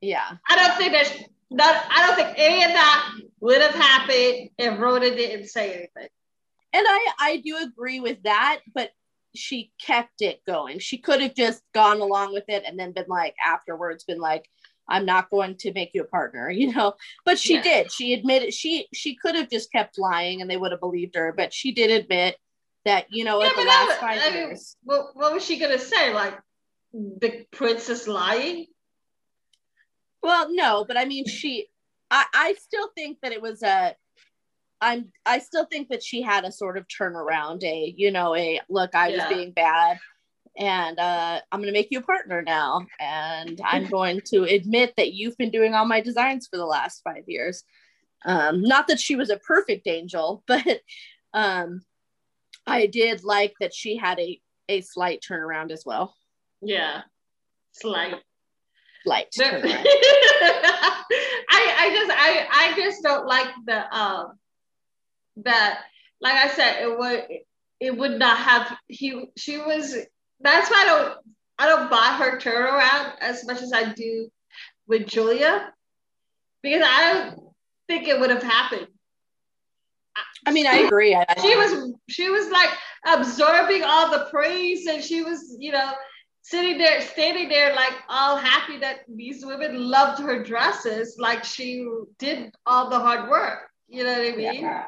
[0.00, 0.36] Yeah.
[0.48, 1.12] I don't think there's
[1.50, 6.08] not, I don't think any of that would have happened if Rhoda didn't say anything.
[6.72, 8.90] And I, I do agree with that, but
[9.38, 10.78] she kept it going.
[10.78, 14.48] She could have just gone along with it and then been like afterwards been like,
[14.88, 16.94] I'm not going to make you a partner, you know.
[17.24, 17.62] But she yeah.
[17.62, 17.92] did.
[17.92, 21.32] She admitted she she could have just kept lying and they would have believed her,
[21.36, 22.36] but she did admit
[22.84, 24.76] that, you know, yeah, at the last was, five I years.
[24.84, 26.12] Mean, what, what was she gonna say?
[26.12, 26.38] Like
[26.92, 28.66] the princess lying?
[30.22, 31.68] Well, no, but I mean, she,
[32.10, 33.94] I, I still think that it was a,
[34.80, 38.60] I'm, I still think that she had a sort of turnaround, a, you know, a
[38.68, 39.98] look, I was being bad
[40.56, 42.86] and uh, I'm going to make you a partner now.
[42.98, 47.02] And I'm going to admit that you've been doing all my designs for the last
[47.02, 47.64] five years.
[48.24, 50.80] Um, not that she was a perfect angel, but
[51.32, 51.82] um,
[52.66, 56.14] I did like that she had a, a slight turnaround as well.
[56.60, 57.02] Yeah,
[57.72, 58.16] slight
[59.04, 59.28] Slight.
[59.40, 61.04] I,
[61.50, 64.38] I just I I just don't like the um
[65.44, 65.80] that
[66.20, 67.24] like I said it would
[67.80, 69.96] it would not have he she was
[70.40, 71.18] that's why I don't
[71.58, 74.28] I don't buy her turnaround as much as I do
[74.86, 75.72] with Julia
[76.62, 77.40] because I don't
[77.88, 78.88] think it would have happened.
[80.46, 81.14] I mean, I agree.
[81.14, 82.70] I, she was she was like
[83.06, 85.92] absorbing all the praise and she was, you know,
[86.42, 91.88] sitting there, standing there, like all happy that these women loved her dresses, like she
[92.18, 93.68] did all the hard work.
[93.88, 94.62] You know what I mean?
[94.62, 94.86] Yeah.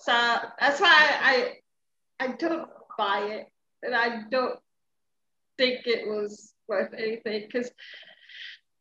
[0.00, 1.56] So that's why I
[2.18, 3.46] I don't buy it,
[3.82, 4.58] and I don't
[5.58, 7.70] think it was worth anything because.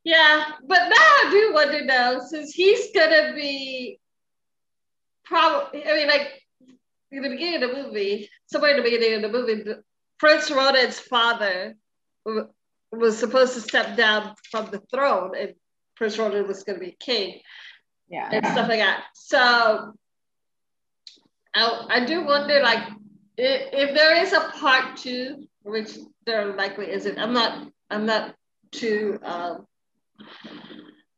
[0.05, 3.99] Yeah, but now I do wonder now, since he's gonna be
[5.25, 6.41] probably, I mean, like
[7.11, 9.63] in the beginning of the movie, somewhere in the beginning of the movie,
[10.17, 11.75] Prince Ronan's father
[12.91, 15.53] was supposed to step down from the throne and
[15.95, 17.41] Prince Ronan was going to be king.
[18.09, 18.29] Yeah.
[18.31, 19.03] And stuff like that.
[19.13, 19.93] So
[21.55, 22.87] I, I do wonder, like,
[23.37, 28.35] if, if there is a part two, which there likely isn't, I'm not, I'm not
[28.71, 29.65] too um,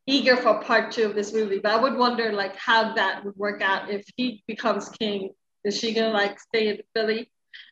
[0.07, 3.35] eager for part two of this movie, but I would wonder, like, how that would
[3.35, 5.31] work out if he becomes king.
[5.63, 7.29] Is she gonna like stay in Philly?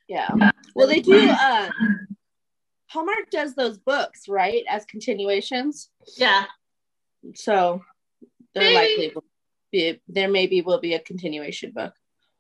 [0.08, 0.30] Yeah.
[0.76, 1.28] Well, they do.
[1.28, 1.70] Uh,
[2.88, 5.90] Hallmark does those books, right, as continuations.
[6.16, 6.46] Yeah.
[7.34, 7.84] So
[8.54, 9.24] there likely will
[9.72, 11.94] be there maybe will be a continuation book.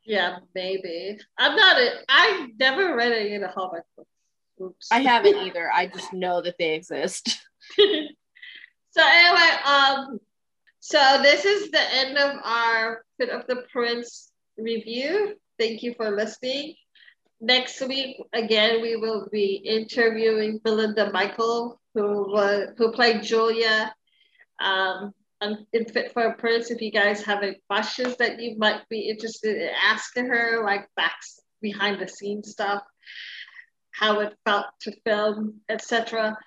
[0.09, 1.19] Yeah, maybe.
[1.37, 4.09] I'm not a, I never read any of the Hallmark books.
[4.61, 4.87] Oops.
[4.91, 5.71] I haven't either.
[5.71, 7.29] I just know that they exist.
[7.77, 7.83] so
[8.97, 10.19] anyway, um,
[10.79, 15.35] so this is the end of our Fit of the Prince review.
[15.57, 16.75] Thank you for listening
[17.41, 23.93] next week, again, we will be interviewing Belinda Michael, who was who played Julia
[24.59, 26.69] um, Um, in Fit for a Prince.
[26.69, 30.87] If you guys have any questions that you might be interested in asking her, like
[30.97, 31.15] back
[31.61, 32.83] behind the scenes stuff,
[33.91, 36.37] how it felt to film, etc.,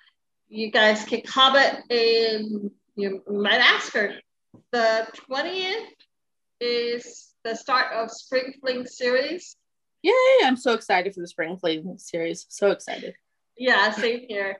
[0.47, 4.13] you guys can comment and you might ask her.
[4.71, 5.87] The 20th
[6.59, 9.55] is the start of Spring Fling series.
[10.03, 10.13] Yay!
[10.43, 12.45] I'm so excited for the Spring Fling series.
[12.49, 13.15] So excited.
[13.57, 14.57] Yeah, same here.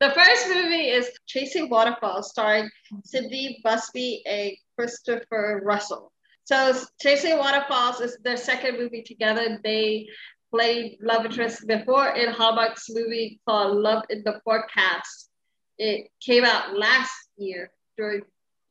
[0.00, 2.70] The first movie is Chasing Waterfalls, starring
[3.04, 6.12] Sidney Busby and Christopher Russell.
[6.44, 9.58] So Chasing Waterfalls is their second movie together.
[9.64, 10.08] They
[10.50, 15.30] played love interest before in Hallmark's movie called Love in the Forecast.
[15.78, 18.22] It came out last year during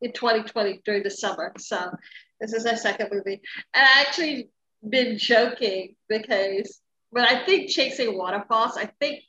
[0.02, 1.52] in 2020 during the summer.
[1.58, 1.92] So
[2.40, 3.42] this is our second movie.
[3.74, 4.50] And I actually
[4.88, 9.24] been joking because when I think Chasing Waterfalls, I think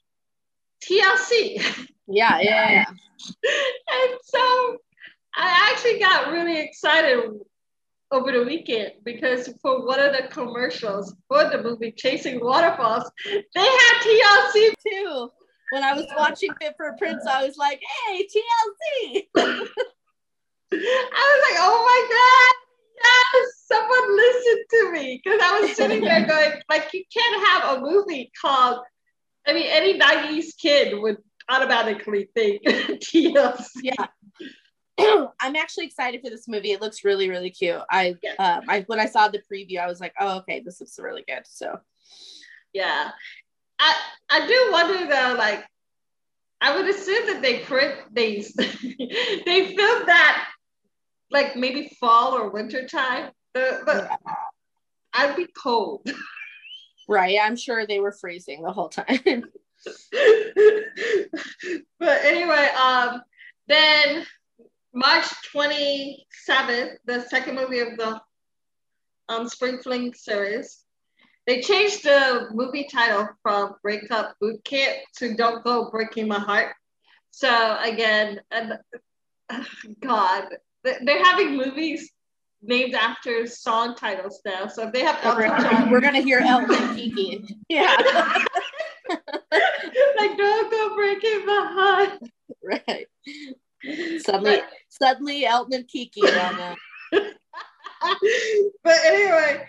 [0.82, 1.88] TLC.
[2.06, 2.84] Yeah, yeah, yeah.
[2.88, 4.76] and so
[5.36, 7.20] I actually got really excited
[8.10, 13.40] over the weekend because for one of the commercials for the movie Chasing Waterfalls, they
[13.60, 15.30] had TLC too.
[15.70, 19.22] When I was watching Fit for a Prince, I was like, hey, TLC.
[19.36, 19.66] I
[20.72, 22.54] was like, oh my God,
[23.04, 25.20] yes, someone listened to me.
[25.24, 28.80] Because I was sitting there going, like, you can't have a movie called,
[29.46, 31.18] I mean, any 90s kid would
[31.48, 33.66] automatically think TLC.
[33.82, 34.06] Yeah.
[35.40, 36.72] I'm actually excited for this movie.
[36.72, 37.80] It looks really, really cute.
[37.90, 38.34] I, yeah.
[38.38, 41.24] um, I when I saw the preview, I was like, oh, okay, this looks really
[41.26, 41.42] good.
[41.44, 41.78] So,
[42.72, 43.10] yeah,
[43.78, 43.96] I
[44.30, 45.64] I do wonder though, like,
[46.60, 50.48] I would assume that they print these, they filmed that
[51.30, 53.32] like maybe fall or winter time.
[53.54, 54.34] The, but yeah.
[55.12, 56.06] I'd be cold.
[57.08, 57.38] Right.
[57.42, 59.20] I'm sure they were freezing the whole time.
[62.00, 63.22] but anyway, um,
[63.68, 64.24] then
[64.92, 68.20] March 27th, the second movie of the
[69.28, 70.84] um, Spring Fling series,
[71.46, 76.74] they changed the movie title from Breakup Boot Camp to Don't Go Breaking My Heart.
[77.32, 78.78] So again, and
[80.00, 80.44] God,
[80.82, 82.10] they're having movies
[82.66, 84.66] named after song titles now.
[84.66, 87.44] So if they have Elton John, we're gonna hear Elton Kiki.
[87.68, 87.94] Yeah.
[89.10, 92.18] like don't go breaking my heart.
[92.62, 93.06] Right.
[94.22, 96.76] Suddenly, but, suddenly, Elton and Kiki on that.
[98.82, 99.66] but anyway,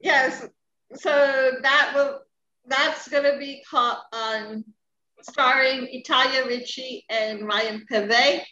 [0.00, 0.46] yes.
[0.94, 2.20] So that will
[2.68, 4.64] that's gonna be caught on
[5.22, 8.42] starring Italia Ricci and Ryan Paevey.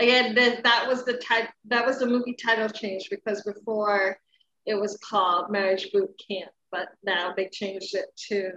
[0.00, 4.18] Again, the, that was the type that was the movie title change because before
[4.66, 8.50] it was called Marriage Boot Camp, but now they changed it to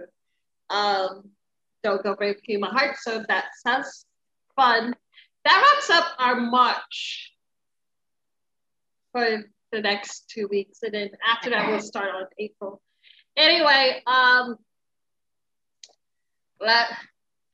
[0.70, 1.30] um,
[1.82, 2.96] Don't Go Breaking My Heart.
[2.98, 4.06] So that sounds
[4.56, 4.94] fun
[5.44, 7.32] that wraps up our March
[9.12, 10.78] for the next two weeks.
[10.82, 12.80] And then after that, we'll start on April.
[13.36, 14.56] Anyway, um,
[16.60, 16.86] let,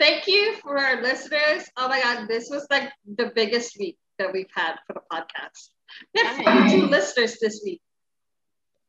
[0.01, 1.69] thank you for our listeners.
[1.77, 5.69] Oh my God, this was like the biggest week that we've had for the podcast.
[6.15, 7.83] We had 42 listeners this week.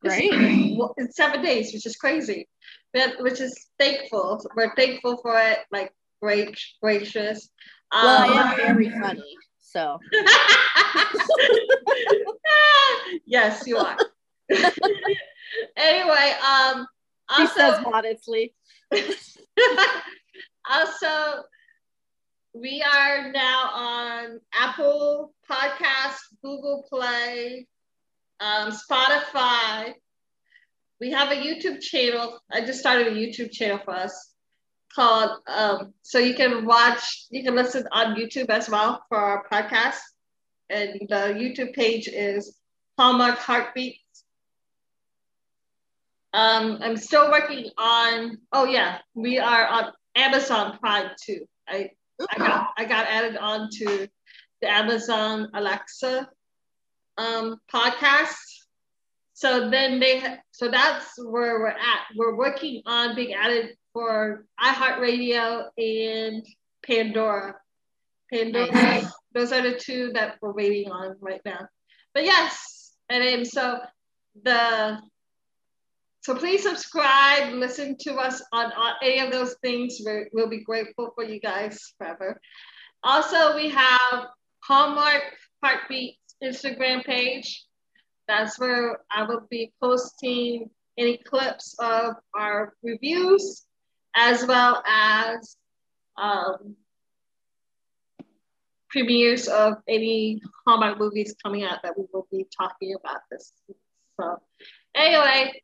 [0.04, 0.32] Right.
[0.32, 2.48] In seven days, which is crazy.
[2.94, 4.44] but, Which is thankful.
[4.56, 5.60] We're thankful for it.
[5.72, 7.50] Like great, gracious.
[7.94, 10.00] Well, um, I am very funny, so.
[13.26, 13.98] yes, you are.
[15.76, 16.88] anyway, um,
[17.30, 18.56] also, she says modestly.
[20.70, 21.44] also,
[22.54, 27.68] we are now on Apple Podcasts, Google Play,
[28.40, 29.94] um, Spotify.
[31.00, 32.40] We have a YouTube channel.
[32.52, 34.32] I just started a YouTube channel for us
[34.94, 39.46] called um, so you can watch you can listen on youtube as well for our
[39.52, 40.00] podcast
[40.70, 42.58] and the youtube page is
[42.98, 44.24] hallmark heartbeats
[46.34, 51.46] um, i'm still working on oh yeah we are on amazon prime too.
[51.68, 51.92] I
[52.32, 54.08] i got i got added on to
[54.62, 56.28] the amazon alexa
[57.18, 58.36] um, podcast.
[59.34, 62.02] So then they so that's where we're at.
[62.16, 66.46] We're working on being added for iHeartRadio and
[66.86, 67.56] Pandora.
[68.32, 71.68] Pandora, those are the two that we're waiting on right now.
[72.14, 73.80] But yes, and then so
[74.44, 75.00] the
[76.22, 80.00] so please subscribe, listen to us on, any of those things.
[80.06, 82.40] we we'll be grateful for you guys forever.
[83.04, 84.28] Also, we have
[84.64, 85.24] Hallmark
[85.64, 87.66] Heartbeat Instagram page.
[88.28, 93.66] That's where I will be posting any clips of our reviews
[94.16, 95.58] as well as
[96.18, 96.76] um,
[98.92, 103.54] premieres of any Hallmark movies coming out that we will be talking about this.
[104.20, 104.38] So
[104.94, 105.62] anyway,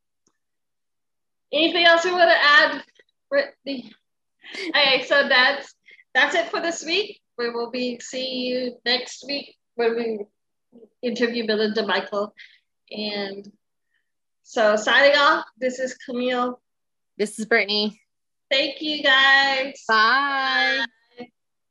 [1.53, 2.83] anything else you want to add,
[3.29, 3.91] Brittany?
[4.69, 5.73] Okay, so that's
[6.13, 7.19] that's it for this week.
[7.37, 10.19] We will be seeing you next week when we
[11.01, 12.33] interview Belinda Michael.
[12.89, 13.51] And
[14.43, 16.59] so signing off, this is Camille.
[17.17, 17.99] This is Brittany.
[18.49, 19.83] Thank you guys.
[19.87, 20.85] Bye.